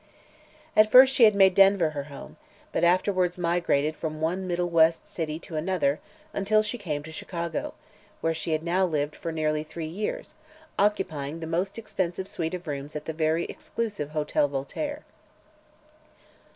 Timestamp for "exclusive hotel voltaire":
13.45-15.03